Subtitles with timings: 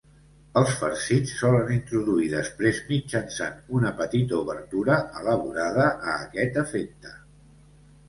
[0.61, 7.19] Els farcits solen introduir després mitjançant una petita obertura elaborada a aquest efecte.